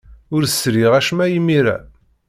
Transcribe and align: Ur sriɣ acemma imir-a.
Ur 0.35 0.43
sriɣ 0.45 0.91
acemma 0.99 1.25
imir-a. 1.37 1.77